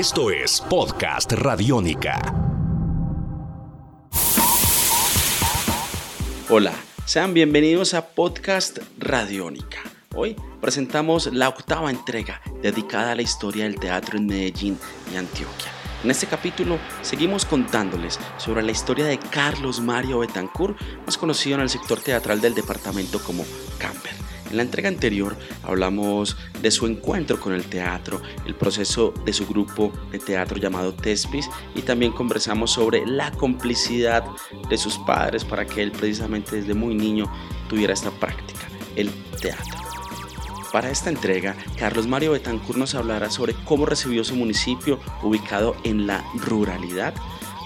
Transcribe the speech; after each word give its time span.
Esto 0.00 0.30
es 0.30 0.62
Podcast 0.62 1.30
Radiónica. 1.32 2.22
Hola, 6.48 6.72
sean 7.04 7.34
bienvenidos 7.34 7.92
a 7.92 8.06
Podcast 8.06 8.78
Radiónica. 8.96 9.80
Hoy 10.14 10.36
presentamos 10.62 11.26
la 11.34 11.50
octava 11.50 11.90
entrega 11.90 12.40
dedicada 12.62 13.12
a 13.12 13.14
la 13.14 13.20
historia 13.20 13.64
del 13.64 13.78
teatro 13.78 14.16
en 14.16 14.24
Medellín 14.24 14.78
y 15.12 15.16
Antioquia. 15.18 15.70
En 16.02 16.10
este 16.10 16.26
capítulo 16.26 16.78
seguimos 17.02 17.44
contándoles 17.44 18.18
sobre 18.38 18.62
la 18.62 18.70
historia 18.70 19.04
de 19.04 19.18
Carlos 19.18 19.80
Mario 19.80 20.20
Betancourt, 20.20 20.80
más 21.04 21.18
conocido 21.18 21.56
en 21.56 21.60
el 21.60 21.68
sector 21.68 22.00
teatral 22.00 22.40
del 22.40 22.54
departamento 22.54 23.22
como 23.22 23.44
Camper. 23.76 24.14
En 24.50 24.56
la 24.56 24.62
entrega 24.62 24.88
anterior 24.88 25.36
hablamos 25.62 26.36
de 26.60 26.70
su 26.70 26.86
encuentro 26.86 27.38
con 27.38 27.52
el 27.52 27.64
teatro, 27.64 28.20
el 28.46 28.54
proceso 28.54 29.14
de 29.24 29.32
su 29.32 29.46
grupo 29.46 29.92
de 30.10 30.18
teatro 30.18 30.58
llamado 30.58 30.92
Tespis 30.92 31.48
y 31.74 31.82
también 31.82 32.12
conversamos 32.12 32.72
sobre 32.72 33.06
la 33.06 33.30
complicidad 33.32 34.24
de 34.68 34.76
sus 34.76 34.98
padres 34.98 35.44
para 35.44 35.66
que 35.66 35.82
él 35.82 35.92
precisamente 35.92 36.56
desde 36.56 36.74
muy 36.74 36.94
niño 36.94 37.30
tuviera 37.68 37.94
esta 37.94 38.10
práctica, 38.10 38.66
el 38.96 39.10
teatro. 39.40 39.78
Para 40.72 40.90
esta 40.90 41.10
entrega, 41.10 41.56
Carlos 41.78 42.06
Mario 42.06 42.32
Betancourt 42.32 42.78
nos 42.78 42.94
hablará 42.94 43.30
sobre 43.30 43.54
cómo 43.64 43.86
recibió 43.86 44.22
su 44.22 44.36
municipio 44.36 45.00
ubicado 45.22 45.76
en 45.82 46.06
la 46.06 46.24
ruralidad. 46.34 47.14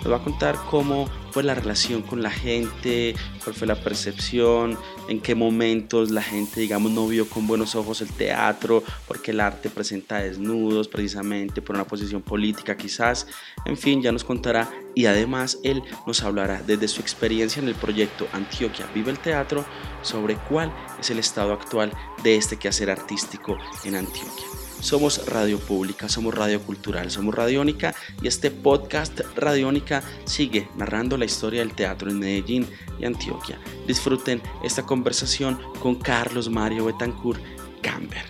Nos 0.03 0.13
va 0.13 0.17
a 0.17 0.25
contar 0.25 0.57
cómo 0.71 1.07
fue 1.35 1.43
la 1.43 1.57
relación 1.57 2.03
con 2.03 2.23
la 2.23 2.31
gente, 2.31 3.17
cuál 3.43 3.57
fue 3.57 3.67
la 3.67 3.75
percepción, 3.75 4.79
en 5.09 5.21
qué 5.21 5.35
momentos 5.35 6.13
la 6.13 6.23
gente, 6.23 6.61
digamos, 6.61 6.93
no 6.93 7.09
vio 7.09 7.29
con 7.29 7.49
buenos 7.49 7.75
ojos 7.75 8.01
el 8.03 8.09
teatro, 8.09 8.85
porque 9.09 9.33
el 9.33 9.41
arte 9.41 9.69
presenta 9.69 10.19
desnudos 10.19 10.87
precisamente 10.87 11.61
por 11.61 11.75
una 11.75 11.89
posición 11.89 12.23
política 12.23 12.77
quizás. 12.77 13.27
En 13.65 13.77
fin, 13.77 14.01
ya 14.01 14.13
nos 14.13 14.23
contará 14.23 14.71
y 14.95 15.07
además 15.07 15.59
él 15.63 15.83
nos 16.07 16.23
hablará 16.23 16.63
desde 16.63 16.89
su 16.89 17.01
experiencia 17.01 17.61
en 17.61 17.69
el 17.69 17.75
proyecto 17.75 18.27
Antioquia 18.33 18.87
Vive 18.95 19.11
el 19.11 19.19
Teatro 19.19 19.65
sobre 20.03 20.37
cuál 20.37 20.73
es 21.01 21.11
el 21.11 21.19
estado 21.19 21.53
actual 21.53 21.93
de 22.23 22.37
este 22.37 22.57
quehacer 22.57 22.91
artístico 22.91 23.59
en 23.85 23.97
Antioquia. 23.97 24.45
Somos 24.81 25.27
Radio 25.29 25.59
Pública, 25.59 26.11
somos 26.11 26.35
Radio 26.35 26.61
Cultural, 26.61 27.11
somos 27.11 27.35
Radiónica 27.35 27.95
y 28.21 28.29
este 28.29 28.51
podcast 28.51 29.21
Radiónica 29.35 30.03
sigue 30.25 30.69
narrando 30.77 31.17
la 31.17 31.25
historia 31.25 31.61
del 31.61 31.73
teatro 31.73 32.11
en 32.11 32.19
Medellín 32.19 32.69
y 32.99 33.07
Antioquia. 33.07 33.59
Disfruten 33.87 34.43
esta 34.63 34.85
conversación 34.85 35.59
con 35.81 35.95
Carlos 35.95 36.51
Mario 36.51 36.85
Betancourt 36.85 37.41
Camber. 37.81 38.25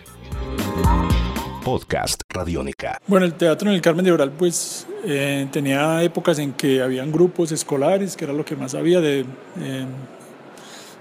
Podcast 1.64 2.22
Radiónica. 2.28 3.00
Bueno, 3.06 3.26
el 3.26 3.34
teatro 3.34 3.68
en 3.68 3.74
el 3.74 3.80
Carmen 3.80 4.04
de 4.04 4.12
Oral 4.12 4.30
pues 4.30 4.86
eh, 5.04 5.48
tenía 5.50 6.02
épocas 6.02 6.38
en 6.38 6.52
que 6.52 6.82
habían 6.82 7.10
grupos 7.10 7.50
escolares, 7.52 8.16
que 8.16 8.24
era 8.24 8.32
lo 8.32 8.44
que 8.44 8.54
más 8.54 8.74
había 8.74 9.00
de... 9.00 9.24
Eh, 9.60 9.86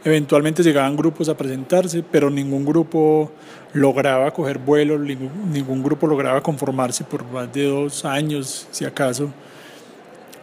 Eventualmente 0.05 0.63
llegaban 0.63 0.97
grupos 0.97 1.29
a 1.29 1.37
presentarse, 1.37 2.03
pero 2.03 2.29
ningún 2.29 2.65
grupo 2.65 3.31
lograba 3.71 4.31
coger 4.31 4.57
vuelo, 4.57 4.99
ningún, 4.99 5.81
grupo 5.81 6.07
lograba 6.07 6.43
conformarse 6.43 7.05
por 7.05 7.23
más 7.23 7.51
de 7.53 7.67
dos 7.67 8.03
años, 8.03 8.67
si 8.69 8.83
acaso. 8.83 9.31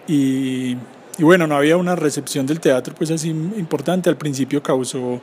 Y, 0.09 0.77
bueno, 1.19 1.47
no 1.47 1.57
había 1.57 1.77
una 1.77 1.95
recepción 1.95 2.47
del 2.47 2.59
teatro 2.59 2.95
pues 2.97 3.11
así 3.11 3.29
importante. 3.29 4.09
Al 4.09 4.17
principio 4.17 4.63
causó 4.63 5.21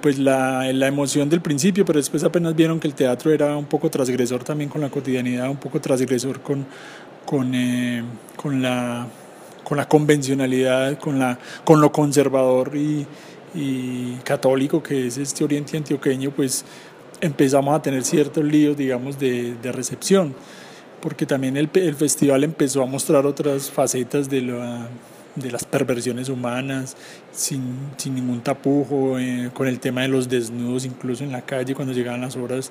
pues 0.00 0.18
la, 0.18 0.68
emoción 0.68 1.28
del 1.28 1.40
principio, 1.40 1.84
pero 1.84 1.98
después 1.98 2.22
apenas 2.22 2.54
vieron 2.54 2.78
que 2.80 2.88
el 2.88 2.94
teatro 2.94 3.32
era 3.32 3.56
un 3.56 3.64
poco 3.64 3.90
transgresor 3.90 4.44
también 4.44 4.68
con 4.68 4.80
la 4.80 4.90
cotidianidad, 4.90 5.48
un 5.48 5.56
poco 5.56 5.80
transgresor 5.80 6.40
con, 6.40 6.66
con, 7.24 7.54
eh, 7.54 8.02
con, 8.36 8.60
la, 8.60 9.06
con 9.64 9.78
la 9.78 9.88
convencionalidad, 9.88 10.98
con, 10.98 11.18
la, 11.18 11.38
con 11.64 11.80
lo 11.80 11.90
conservador 11.92 12.76
y, 12.76 13.06
y 13.54 14.16
católico 14.22 14.82
que 14.82 15.06
es 15.06 15.16
este 15.16 15.44
Oriente 15.44 15.76
Antioqueño, 15.76 16.30
pues 16.30 16.64
empezamos 17.20 17.74
a 17.74 17.80
tener 17.80 18.04
ciertos 18.04 18.44
líos, 18.44 18.76
digamos, 18.76 19.18
de, 19.18 19.54
de 19.54 19.72
recepción, 19.72 20.34
porque 21.00 21.24
también 21.24 21.56
el, 21.56 21.70
el, 21.74 21.94
festival 21.94 22.44
empezó 22.44 22.82
a 22.82 22.86
mostrar 22.86 23.24
otras 23.24 23.70
facetas 23.70 24.28
de, 24.28 24.42
la, 24.42 24.88
de 25.40 25.50
las 25.50 25.64
perversiones 25.64 26.28
humanas, 26.28 26.96
sin, 27.32 27.90
sin 27.96 28.14
ningún 28.14 28.40
tapujo, 28.40 29.18
eh, 29.18 29.50
con 29.52 29.66
el 29.66 29.80
tema 29.80 30.02
de 30.02 30.08
los 30.08 30.28
desnudos, 30.28 30.84
incluso 30.84 31.24
en 31.24 31.32
la 31.32 31.42
calle, 31.42 31.74
cuando 31.74 31.92
llegaban 31.92 32.20
las 32.20 32.36
obras 32.36 32.70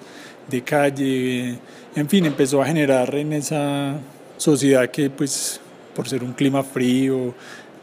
de 0.50 0.62
calle, 0.62 1.60
en 1.96 2.10
fin, 2.10 2.26
empezó 2.26 2.62
a 2.62 2.66
generar 2.66 3.14
en 3.16 3.34
esa 3.34 3.96
sociedad 4.38 4.90
que, 4.90 5.10
pues, 5.10 5.60
por 5.96 6.08
ser 6.08 6.24
un 6.24 6.34
clima 6.34 6.64
frío, 6.64 7.34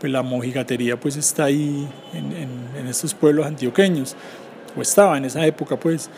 pues 0.01 0.13
la 0.13 0.23
mojigatería 0.23 0.99
pues 0.99 1.17
está 1.17 1.45
ahí 1.45 1.89
en, 2.13 2.33
en, 2.79 2.87
estos 2.87 3.15
pueblos 3.15 3.47
antioqueños, 3.47 4.15
o 4.77 4.83
estaba 4.83 5.17
en 5.19 5.25
esa 5.25 5.45
época 5.47 5.79
pues, 5.79 6.09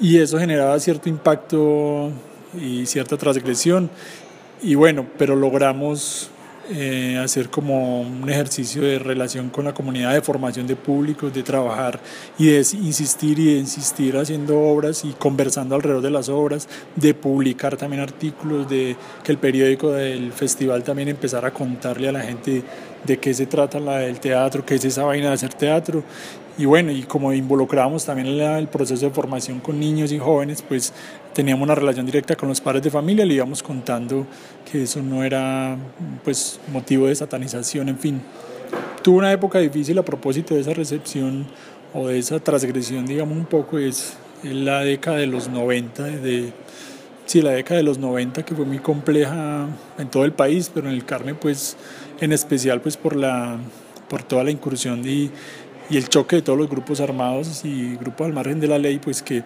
y 0.00 0.18
eso 0.18 0.38
generaba 0.38 0.78
cierto 0.80 1.08
impacto 1.08 2.10
y 2.60 2.86
cierta 2.86 3.16
transgresión, 3.16 3.90
y 4.62 4.74
bueno, 4.74 5.06
pero 5.16 5.36
logramos 5.36 6.30
eh, 6.72 7.18
hacer 7.18 7.50
como 7.50 8.00
un 8.00 8.28
ejercicio 8.30 8.82
de 8.82 8.98
relación 8.98 9.50
con 9.50 9.64
la 9.64 9.74
comunidad, 9.74 10.12
de 10.12 10.22
formación 10.22 10.66
de 10.66 10.76
públicos, 10.76 11.32
de 11.32 11.42
trabajar 11.42 12.00
y 12.38 12.46
de 12.46 12.58
insistir 12.58 13.38
y 13.38 13.54
de 13.54 13.58
insistir 13.58 14.16
haciendo 14.16 14.58
obras 14.58 15.04
y 15.04 15.12
conversando 15.12 15.74
alrededor 15.74 16.02
de 16.02 16.10
las 16.10 16.28
obras, 16.28 16.68
de 16.94 17.12
publicar 17.14 17.76
también 17.76 18.02
artículos, 18.02 18.68
de 18.68 18.96
que 19.24 19.32
el 19.32 19.38
periódico 19.38 19.90
del 19.90 20.32
festival 20.32 20.84
también 20.84 21.08
empezara 21.08 21.48
a 21.48 21.52
contarle 21.52 22.08
a 22.08 22.12
la 22.12 22.20
gente 22.22 22.62
de 23.04 23.18
qué 23.18 23.34
se 23.34 23.46
trata 23.46 23.80
la 23.80 23.98
del 23.98 24.20
teatro, 24.20 24.64
qué 24.64 24.76
es 24.76 24.84
esa 24.84 25.04
vaina 25.04 25.28
de 25.28 25.34
hacer 25.34 25.54
teatro 25.54 26.04
y 26.60 26.66
bueno, 26.66 26.92
y 26.92 27.04
como 27.04 27.32
involucramos 27.32 28.04
también 28.04 28.38
el 28.38 28.68
proceso 28.68 29.06
de 29.06 29.10
formación 29.10 29.60
con 29.60 29.80
niños 29.80 30.12
y 30.12 30.18
jóvenes, 30.18 30.60
pues 30.60 30.92
teníamos 31.32 31.64
una 31.64 31.74
relación 31.74 32.04
directa 32.04 32.36
con 32.36 32.50
los 32.50 32.60
padres 32.60 32.82
de 32.82 32.90
familia, 32.90 33.24
le 33.24 33.32
íbamos 33.32 33.62
contando 33.62 34.26
que 34.70 34.82
eso 34.82 35.00
no 35.00 35.24
era 35.24 35.78
pues 36.22 36.60
motivo 36.70 37.06
de 37.06 37.14
satanización, 37.14 37.88
en 37.88 37.98
fin. 37.98 38.20
Tuvo 39.02 39.16
una 39.16 39.32
época 39.32 39.58
difícil 39.58 39.98
a 39.98 40.04
propósito 40.04 40.54
de 40.54 40.60
esa 40.60 40.74
recepción 40.74 41.46
o 41.94 42.08
de 42.08 42.18
esa 42.18 42.38
transgresión, 42.40 43.06
digamos 43.06 43.38
un 43.38 43.46
poco, 43.46 43.78
es 43.78 44.18
la 44.42 44.80
década 44.80 45.16
de 45.16 45.28
los 45.28 45.48
90, 45.48 46.02
de, 46.02 46.52
sí, 47.24 47.40
la 47.40 47.52
década 47.52 47.78
de 47.78 47.84
los 47.84 47.96
90 47.96 48.44
que 48.44 48.54
fue 48.54 48.66
muy 48.66 48.80
compleja 48.80 49.66
en 49.96 50.10
todo 50.10 50.26
el 50.26 50.32
país, 50.32 50.70
pero 50.74 50.90
en 50.90 50.94
el 50.94 51.06
Carmen 51.06 51.38
pues 51.40 51.78
en 52.20 52.34
especial 52.34 52.82
pues 52.82 52.98
por 52.98 53.16
la 53.16 53.56
por 54.10 54.24
toda 54.24 54.42
la 54.42 54.50
incursión 54.50 55.02
de 55.02 55.30
y 55.90 55.96
el 55.96 56.08
choque 56.08 56.36
de 56.36 56.42
todos 56.42 56.58
los 56.58 56.70
grupos 56.70 57.00
armados 57.00 57.64
y 57.64 57.96
grupos 57.96 58.28
al 58.28 58.32
margen 58.32 58.60
de 58.60 58.68
la 58.68 58.78
ley, 58.78 58.98
pues 58.98 59.22
que 59.22 59.42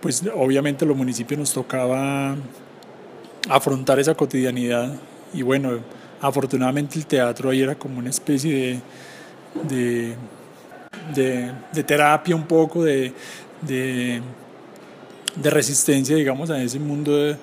pues 0.00 0.22
obviamente 0.34 0.84
los 0.84 0.96
municipios 0.96 1.38
nos 1.38 1.52
tocaba 1.52 2.34
afrontar 3.48 4.00
esa 4.00 4.14
cotidianidad 4.14 4.92
y 5.34 5.42
bueno, 5.42 5.78
afortunadamente 6.20 6.98
el 6.98 7.06
teatro 7.06 7.50
ahí 7.50 7.62
era 7.62 7.74
como 7.74 7.98
una 7.98 8.10
especie 8.10 8.80
de, 9.68 10.14
de, 11.14 11.82
terapia 11.84 12.34
un 12.34 12.46
poco, 12.46 12.84
de, 12.84 13.12
de, 13.60 14.20
resistencia, 15.50 16.16
digamos, 16.16 16.50
a 16.50 16.62
ese 16.62 16.78
mundo 16.78 17.36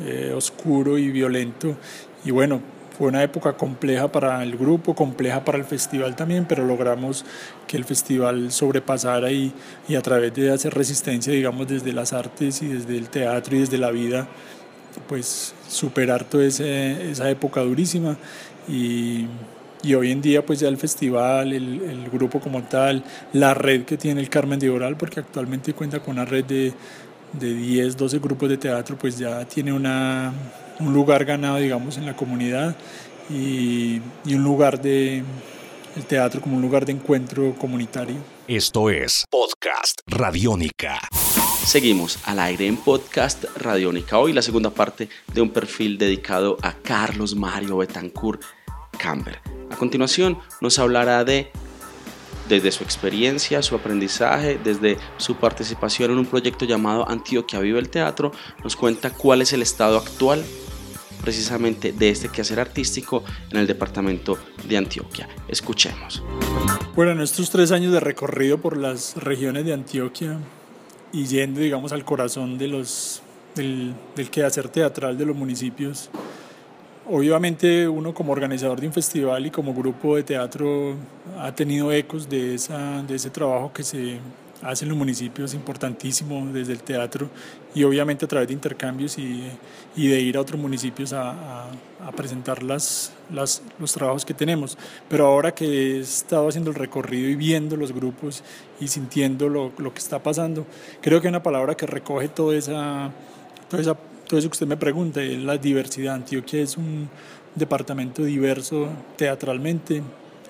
eh, 0.00 0.32
oscuro 0.36 0.98
y 0.98 1.10
violento. 1.10 1.76
Y 2.24 2.30
bueno, 2.30 2.60
fue 2.96 3.08
una 3.08 3.22
época 3.22 3.54
compleja 3.54 4.10
para 4.10 4.42
el 4.42 4.56
grupo, 4.56 4.94
compleja 4.94 5.44
para 5.44 5.58
el 5.58 5.64
festival 5.64 6.14
también, 6.14 6.46
pero 6.48 6.64
logramos 6.64 7.24
que 7.66 7.76
el 7.76 7.84
festival 7.84 8.52
sobrepasara 8.52 9.32
y, 9.32 9.52
y 9.88 9.96
a 9.96 10.00
través 10.00 10.32
de 10.34 10.52
hacer 10.52 10.72
resistencia, 10.74 11.32
digamos, 11.32 11.66
desde 11.66 11.92
las 11.92 12.12
artes 12.12 12.62
y 12.62 12.68
desde 12.68 12.96
el 12.96 13.08
teatro 13.08 13.56
y 13.56 13.60
desde 13.60 13.78
la 13.78 13.90
vida, 13.90 14.28
pues 15.08 15.54
superar 15.68 16.24
toda 16.24 16.44
esa 16.44 17.30
época 17.30 17.62
durísima. 17.62 18.16
Y, 18.68 19.26
y, 19.82 19.94
hoy 19.94 20.12
en 20.12 20.22
día 20.22 20.46
pues 20.46 20.60
ya 20.60 20.68
el 20.68 20.78
festival, 20.78 21.52
el, 21.52 21.82
el, 21.82 22.08
grupo 22.10 22.40
como 22.40 22.62
tal, 22.62 23.04
la 23.32 23.52
red 23.52 23.84
que 23.84 23.98
tiene 23.98 24.20
el 24.20 24.30
Carmen 24.30 24.58
de 24.58 24.70
Oral, 24.70 24.96
porque 24.96 25.20
actualmente 25.20 25.74
cuenta 25.74 26.00
con 26.00 26.14
una 26.14 26.24
red 26.24 26.44
de, 26.44 26.72
de 27.38 27.54
10, 27.54 27.96
12 27.96 28.18
grupos 28.18 28.48
de 28.48 28.56
teatro, 28.56 28.96
pues 28.96 29.18
ya 29.18 29.44
tiene 29.44 29.72
una, 29.72 30.32
un 30.80 30.92
lugar 30.92 31.24
ganado, 31.24 31.58
digamos, 31.58 31.96
en 31.98 32.06
la 32.06 32.16
comunidad 32.16 32.76
y, 33.30 34.00
y 34.24 34.34
un 34.34 34.44
lugar 34.44 34.80
de 34.80 35.22
el 35.96 36.04
teatro 36.04 36.40
como 36.40 36.56
un 36.56 36.62
lugar 36.62 36.84
de 36.84 36.92
encuentro 36.92 37.54
comunitario. 37.54 38.16
Esto 38.48 38.90
es 38.90 39.24
Podcast 39.30 40.00
Radiónica. 40.06 40.98
Seguimos 41.64 42.18
al 42.24 42.40
aire 42.40 42.66
en 42.66 42.76
Podcast 42.76 43.44
Radiónica. 43.56 44.18
Hoy 44.18 44.32
la 44.32 44.42
segunda 44.42 44.70
parte 44.70 45.08
de 45.32 45.40
un 45.40 45.50
perfil 45.50 45.96
dedicado 45.96 46.58
a 46.62 46.74
Carlos 46.74 47.34
Mario 47.34 47.78
Betancourt 47.78 48.42
Camber. 48.98 49.40
A 49.70 49.76
continuación 49.76 50.38
nos 50.60 50.78
hablará 50.78 51.24
de 51.24 51.50
desde 52.48 52.70
su 52.72 52.84
experiencia, 52.84 53.62
su 53.62 53.74
aprendizaje, 53.74 54.58
desde 54.62 54.98
su 55.16 55.36
participación 55.36 56.10
en 56.10 56.18
un 56.18 56.26
proyecto 56.26 56.64
llamado 56.64 57.08
Antioquia 57.08 57.60
Vive 57.60 57.78
el 57.78 57.88
Teatro, 57.88 58.32
nos 58.62 58.76
cuenta 58.76 59.10
cuál 59.10 59.42
es 59.42 59.52
el 59.52 59.62
estado 59.62 59.98
actual 59.98 60.44
precisamente 61.22 61.92
de 61.92 62.10
este 62.10 62.28
quehacer 62.28 62.60
artístico 62.60 63.24
en 63.50 63.58
el 63.58 63.66
departamento 63.66 64.36
de 64.68 64.76
Antioquia. 64.76 65.26
Escuchemos. 65.48 66.22
Bueno, 66.94 67.12
en 67.12 67.22
estos 67.22 67.48
tres 67.50 67.72
años 67.72 67.92
de 67.92 68.00
recorrido 68.00 68.58
por 68.58 68.76
las 68.76 69.16
regiones 69.16 69.64
de 69.64 69.72
Antioquia 69.72 70.38
y 71.12 71.24
yendo, 71.24 71.60
digamos, 71.60 71.92
al 71.92 72.04
corazón 72.04 72.58
de 72.58 72.68
los, 72.68 73.22
del, 73.54 73.94
del 74.14 74.30
quehacer 74.30 74.68
teatral 74.68 75.16
de 75.16 75.24
los 75.24 75.34
municipios, 75.34 76.10
obviamente 77.06 77.88
uno 77.88 78.14
como 78.14 78.32
organizador 78.32 78.80
de 78.80 78.86
un 78.86 78.92
festival 78.92 79.46
y 79.46 79.50
como 79.50 79.74
grupo 79.74 80.16
de 80.16 80.22
teatro 80.22 80.94
ha 81.38 81.54
tenido 81.54 81.92
ecos 81.92 82.28
de, 82.28 82.54
esa, 82.54 83.02
de 83.02 83.14
ese 83.14 83.30
trabajo 83.30 83.72
que 83.72 83.82
se 83.82 84.18
hacen 84.62 84.88
los 84.88 84.96
municipios 84.96 85.52
importantísimo 85.52 86.46
desde 86.52 86.72
el 86.72 86.82
teatro 86.82 87.28
y 87.74 87.84
obviamente 87.84 88.24
a 88.24 88.28
través 88.28 88.48
de 88.48 88.54
intercambios 88.54 89.18
y, 89.18 89.44
y 89.94 90.08
de 90.08 90.20
ir 90.20 90.36
a 90.36 90.40
otros 90.40 90.58
municipios 90.58 91.12
a, 91.12 91.66
presentar 92.16 92.62
las, 92.62 93.12
las, 93.32 93.62
los 93.78 93.92
trabajos 93.92 94.24
que 94.24 94.34
tenemos. 94.34 94.76
Pero 95.08 95.26
ahora 95.26 95.54
que 95.54 95.96
he 95.96 96.00
estado 96.00 96.48
haciendo 96.48 96.70
el 96.70 96.76
recorrido 96.76 97.28
y 97.28 97.34
viendo 97.34 97.76
los 97.76 97.92
grupos 97.92 98.44
y 98.78 98.88
sintiendo 98.88 99.48
lo, 99.48 99.72
lo 99.78 99.92
que 99.92 99.98
está 99.98 100.22
pasando, 100.22 100.66
creo 101.00 101.20
que 101.20 101.28
una 101.28 101.42
palabra 101.42 101.74
que 101.74 101.86
recoge 101.86 102.28
toda 102.28 102.56
esa, 102.56 103.10
toda 103.68 103.82
esa, 103.82 103.96
todo 104.34 104.40
eso 104.40 104.48
que 104.48 104.54
usted 104.54 104.66
me 104.66 104.76
pregunta, 104.76 105.22
es 105.22 105.40
la 105.40 105.56
diversidad. 105.58 106.16
Antioquia 106.16 106.60
es 106.60 106.76
un 106.76 107.08
departamento 107.54 108.24
diverso 108.24 108.88
teatralmente, 109.16 110.02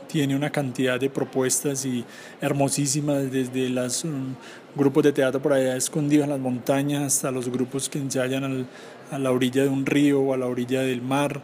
tiene 0.08 0.34
una 0.34 0.48
cantidad 0.48 0.98
de 0.98 1.10
propuestas 1.10 1.84
y 1.84 2.02
hermosísimas, 2.40 3.30
desde 3.30 3.68
los 3.68 4.04
um, 4.04 4.36
grupos 4.74 5.02
de 5.02 5.12
teatro 5.12 5.42
por 5.42 5.52
allá 5.52 5.76
escondidos 5.76 6.24
en 6.24 6.30
las 6.30 6.40
montañas 6.40 7.02
hasta 7.02 7.30
los 7.30 7.50
grupos 7.50 7.90
que 7.90 7.98
ensayan 7.98 8.66
a 9.10 9.18
la 9.18 9.30
orilla 9.30 9.64
de 9.64 9.68
un 9.68 9.84
río 9.84 10.22
o 10.22 10.32
a 10.32 10.38
la 10.38 10.46
orilla 10.46 10.80
del 10.80 11.02
mar, 11.02 11.42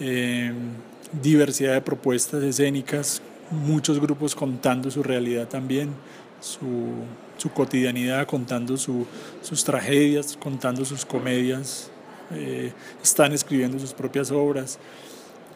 eh, 0.00 0.50
diversidad 1.20 1.74
de 1.74 1.82
propuestas 1.82 2.42
escénicas, 2.42 3.20
muchos 3.50 4.00
grupos 4.00 4.34
contando 4.34 4.90
su 4.90 5.02
realidad 5.02 5.46
también, 5.46 5.90
su, 6.40 7.04
su 7.42 7.50
cotidianidad, 7.50 8.24
contando 8.24 8.76
su, 8.76 9.04
sus 9.40 9.64
tragedias, 9.64 10.36
contando 10.36 10.84
sus 10.84 11.04
comedias, 11.04 11.90
eh, 12.30 12.72
están 13.02 13.32
escribiendo 13.32 13.80
sus 13.80 13.92
propias 13.92 14.30
obras. 14.30 14.78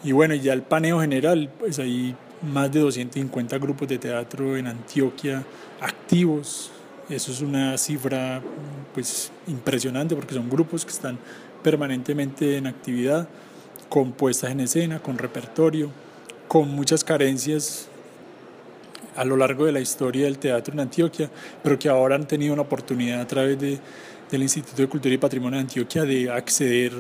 Y 0.03 0.11
bueno, 0.11 0.35
ya 0.35 0.53
el 0.53 0.63
paneo 0.63 1.01
general, 1.01 1.49
pues 1.61 1.79
ahí 1.79 2.17
más 2.43 2.73
de 2.73 2.81
250 2.81 3.59
grupos 3.59 3.87
de 3.87 3.99
teatro 3.99 4.57
en 4.57 4.67
Antioquia 4.67 5.45
activos. 5.81 6.73
Eso 7.09 7.31
es 7.31 7.41
una 7.41 7.79
cifra 7.79 8.43
pues 8.93 9.31
impresionante 9.47 10.17
porque 10.17 10.35
son 10.35 10.51
grupos 10.51 10.85
que 10.85 10.91
están 10.91 11.21
permanentemente 11.63 12.57
en 12.57 12.67
actividad, 12.67 13.29
con 13.89 14.11
puestas 14.11 14.51
en 14.51 14.59
escena, 14.59 14.99
con 14.99 15.19
repertorio, 15.19 15.93
con 16.49 16.69
muchas 16.69 17.05
carencias 17.05 17.89
a 19.17 19.25
lo 19.25 19.37
largo 19.37 19.65
de 19.67 19.73
la 19.73 19.81
historia 19.81 20.25
del 20.25 20.39
teatro 20.39 20.75
en 20.75 20.81
Antioquia, 20.81 21.31
pero 21.63 21.79
que 21.79 21.89
ahora 21.89 22.15
han 22.15 22.27
tenido 22.27 22.53
una 22.53 22.63
oportunidad 22.63 23.21
a 23.21 23.27
través 23.27 23.59
de, 23.59 23.79
del 24.31 24.43
Instituto 24.43 24.83
de 24.83 24.89
Cultura 24.89 25.15
y 25.15 25.19
Patrimonio 25.19 25.59
de 25.59 25.63
Antioquia 25.63 26.03
de 26.03 26.31
acceder 26.31 26.93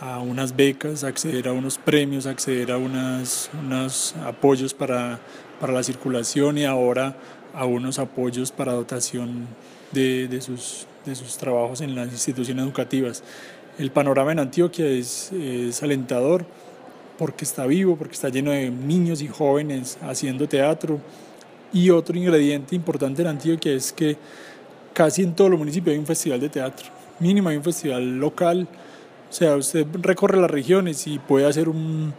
a 0.00 0.18
unas 0.18 0.54
becas, 0.54 1.04
acceder 1.04 1.48
a 1.48 1.52
unos 1.52 1.78
premios, 1.78 2.26
acceder 2.26 2.72
a 2.72 2.76
unos 2.76 4.14
apoyos 4.24 4.74
para, 4.74 5.20
para, 5.60 5.72
la 5.72 5.82
circulación 5.82 6.58
y 6.58 6.64
ahora 6.64 7.16
a 7.54 7.66
unos 7.66 7.98
apoyos 7.98 8.50
para 8.50 8.72
dotación 8.72 9.46
de, 9.92 10.26
de, 10.26 10.40
sus, 10.40 10.86
de 11.04 11.14
sus 11.14 11.36
trabajos 11.36 11.80
en 11.80 11.94
las 11.94 12.10
instituciones 12.10 12.64
educativas. 12.64 13.22
El 13.78 13.90
panorama 13.90 14.32
en 14.32 14.40
Antioquia 14.40 14.86
es 14.86 15.82
alentador 15.82 16.44
porque 17.22 17.44
está 17.44 17.66
vivo, 17.66 17.94
porque 17.94 18.14
está 18.14 18.30
lleno 18.30 18.50
de 18.50 18.68
niños 18.70 19.22
y 19.22 19.28
jóvenes 19.28 19.96
haciendo 20.02 20.48
teatro. 20.48 20.98
Y 21.72 21.90
otro 21.90 22.16
ingrediente 22.16 22.74
importante 22.74 23.22
en 23.22 23.28
Antioquia 23.28 23.72
es 23.72 23.92
que 23.92 24.16
casi 24.92 25.22
en 25.22 25.34
todos 25.34 25.50
los 25.50 25.58
municipios 25.58 25.94
hay 25.94 25.98
un 25.98 26.06
festival 26.06 26.40
de 26.40 26.48
teatro. 26.48 26.86
Mínimo 27.18 27.48
hay 27.48 27.56
un 27.56 27.64
festival 27.64 28.18
local 28.18 28.68
o 29.32 29.34
sea, 29.34 29.56
usted 29.56 29.86
recorre 29.94 30.38
las 30.38 30.50
regiones 30.50 31.06
y 31.06 31.18
puede 31.18 31.46
hacer 31.46 31.70
un... 31.70 32.12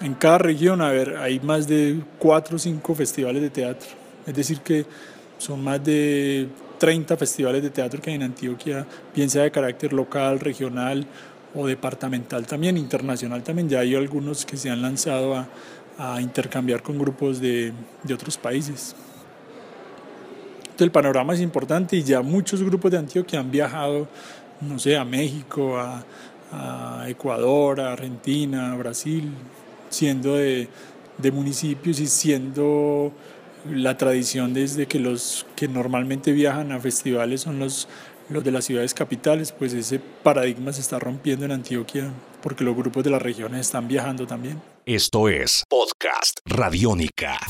En 0.00 0.14
cada 0.14 0.38
región, 0.38 0.80
a 0.80 0.90
ver, 0.90 1.16
hay 1.16 1.40
más 1.40 1.66
de 1.66 2.00
cuatro 2.20 2.54
o 2.54 2.58
cinco 2.60 2.94
festivales 2.94 3.42
de 3.42 3.50
teatro. 3.50 3.88
Es 4.24 4.32
decir, 4.32 4.60
que 4.60 4.86
son 5.38 5.64
más 5.64 5.82
de 5.82 6.46
30 6.78 7.16
festivales 7.16 7.64
de 7.64 7.70
teatro 7.70 8.00
que 8.00 8.10
hay 8.10 8.16
en 8.16 8.22
Antioquia, 8.22 8.86
bien 9.12 9.28
sea 9.28 9.42
de 9.42 9.50
carácter 9.50 9.92
local, 9.92 10.38
regional 10.38 11.04
o 11.52 11.66
departamental 11.66 12.46
también, 12.46 12.76
internacional 12.76 13.42
también. 13.42 13.68
Ya 13.68 13.80
hay 13.80 13.96
algunos 13.96 14.46
que 14.46 14.56
se 14.56 14.70
han 14.70 14.82
lanzado 14.82 15.34
a, 15.34 15.48
a 15.98 16.20
intercambiar 16.20 16.82
con 16.82 16.98
grupos 16.98 17.40
de, 17.40 17.72
de, 18.02 18.14
otros 18.14 18.36
países. 18.36 18.94
Entonces 20.58 20.80
el 20.82 20.90
panorama 20.90 21.32
es 21.34 21.40
importante 21.40 21.96
y 21.96 22.02
ya 22.02 22.20
muchos 22.20 22.62
grupos 22.62 22.90
de 22.90 22.98
Antioquia 22.98 23.40
han 23.40 23.50
viajado, 23.50 24.06
no 24.60 24.78
sé, 24.78 24.96
a 24.96 25.04
México, 25.04 25.78
a, 25.78 26.04
Ecuador, 27.08 27.80
a 27.80 27.92
Argentina, 27.92 28.72
a 28.72 28.76
Brasil, 28.76 29.30
siendo 29.90 30.36
de, 30.36 30.68
de 31.18 31.32
municipios 31.32 31.98
y 31.98 32.06
siendo 32.06 33.12
la 33.70 33.96
tradición 33.96 34.54
desde 34.54 34.86
que 34.86 34.98
los 34.98 35.46
que 35.56 35.68
normalmente 35.68 36.32
viajan 36.32 36.72
a 36.72 36.80
festivales 36.80 37.42
son 37.42 37.58
los, 37.58 37.88
los 38.28 38.44
de 38.44 38.52
las 38.52 38.64
ciudades 38.64 38.94
capitales, 38.94 39.52
pues 39.52 39.72
ese 39.72 39.98
paradigma 39.98 40.72
se 40.72 40.80
está 40.80 40.98
rompiendo 40.98 41.44
en 41.44 41.52
Antioquia 41.52 42.10
porque 42.42 42.64
los 42.64 42.76
grupos 42.76 43.02
de 43.04 43.10
las 43.10 43.22
regiones 43.22 43.62
están 43.62 43.88
viajando 43.88 44.26
también. 44.26 44.75
Esto 44.88 45.28
es 45.28 45.64
Podcast 45.68 46.38
Radiónica. 46.44 47.40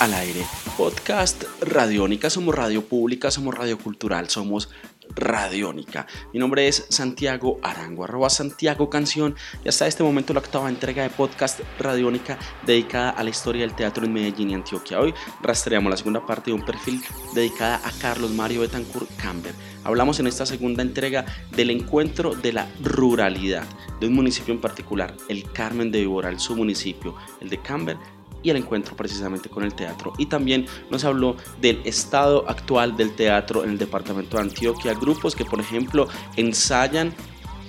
Al 0.00 0.12
aire, 0.14 0.44
Podcast 0.76 1.44
Radiónica, 1.60 2.28
somos 2.28 2.56
radio 2.56 2.84
pública, 2.84 3.30
somos 3.30 3.54
radio 3.54 3.78
cultural, 3.78 4.28
somos 4.30 4.68
Radiónica. 5.14 6.06
Mi 6.32 6.38
nombre 6.38 6.68
es 6.68 6.86
Santiago 6.88 7.58
Arango, 7.62 8.04
arroba 8.04 8.30
Santiago 8.30 8.90
Canción 8.90 9.34
y 9.64 9.68
hasta 9.68 9.86
este 9.86 10.02
momento 10.02 10.32
la 10.32 10.40
octava 10.40 10.68
entrega 10.68 11.02
de 11.02 11.10
podcast 11.10 11.60
Radiónica 11.78 12.38
dedicada 12.66 13.10
a 13.10 13.22
la 13.22 13.30
historia 13.30 13.62
del 13.62 13.74
teatro 13.74 14.04
en 14.04 14.12
Medellín 14.12 14.50
y 14.50 14.54
Antioquia. 14.54 15.00
Hoy 15.00 15.14
rastreamos 15.42 15.90
la 15.90 15.96
segunda 15.96 16.24
parte 16.24 16.50
de 16.50 16.54
un 16.54 16.64
perfil 16.64 17.02
dedicada 17.34 17.80
a 17.84 17.92
Carlos 18.00 18.30
Mario 18.30 18.60
Betancourt 18.60 19.10
Camber. 19.16 19.54
Hablamos 19.84 20.20
en 20.20 20.26
esta 20.26 20.44
segunda 20.46 20.82
entrega 20.82 21.24
del 21.56 21.70
encuentro 21.70 22.34
de 22.34 22.52
la 22.52 22.68
ruralidad 22.82 23.64
de 24.00 24.06
un 24.06 24.14
municipio 24.14 24.52
en 24.52 24.60
particular, 24.60 25.14
el 25.28 25.50
Carmen 25.52 25.90
de 25.90 26.00
Viboral, 26.00 26.38
su 26.38 26.54
municipio, 26.56 27.14
el 27.40 27.48
de 27.48 27.60
Camber, 27.62 27.96
y 28.42 28.50
el 28.50 28.56
encuentro 28.56 28.96
precisamente 28.96 29.48
con 29.48 29.64
el 29.64 29.74
teatro. 29.74 30.12
Y 30.18 30.26
también 30.26 30.66
nos 30.90 31.04
habló 31.04 31.36
del 31.60 31.80
estado 31.84 32.48
actual 32.48 32.96
del 32.96 33.14
teatro 33.14 33.64
en 33.64 33.70
el 33.70 33.78
departamento 33.78 34.36
de 34.36 34.44
Antioquia, 34.44 34.94
grupos 34.94 35.34
que 35.34 35.44
por 35.44 35.60
ejemplo 35.60 36.08
ensayan 36.36 37.14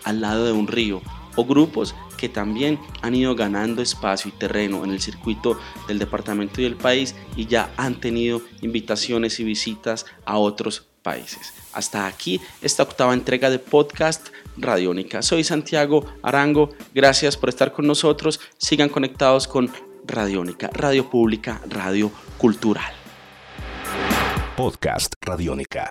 al 0.03 0.21
lado 0.21 0.45
de 0.45 0.51
un 0.51 0.67
río 0.67 1.01
o 1.35 1.45
grupos 1.45 1.95
que 2.17 2.29
también 2.29 2.79
han 3.01 3.15
ido 3.15 3.35
ganando 3.35 3.81
espacio 3.81 4.29
y 4.29 4.37
terreno 4.37 4.83
en 4.83 4.91
el 4.91 5.01
circuito 5.01 5.59
del 5.87 5.97
departamento 5.99 6.61
y 6.61 6.65
del 6.65 6.75
país 6.75 7.15
y 7.35 7.47
ya 7.47 7.73
han 7.77 7.99
tenido 7.99 8.41
invitaciones 8.61 9.39
y 9.39 9.43
visitas 9.43 10.05
a 10.25 10.37
otros 10.37 10.85
países. 11.01 11.53
Hasta 11.73 12.05
aquí 12.05 12.39
esta 12.61 12.83
octava 12.83 13.13
entrega 13.13 13.49
de 13.49 13.59
podcast 13.59 14.29
Radiónica. 14.57 15.21
Soy 15.21 15.43
Santiago 15.43 16.05
Arango, 16.21 16.69
gracias 16.93 17.37
por 17.37 17.49
estar 17.49 17.73
con 17.73 17.87
nosotros. 17.87 18.39
Sigan 18.57 18.89
conectados 18.89 19.47
con 19.47 19.71
Radiónica, 20.05 20.69
Radio 20.73 21.09
Pública, 21.09 21.61
Radio 21.69 22.11
Cultural. 22.37 22.93
Podcast 24.55 25.13
Radiónica. 25.21 25.89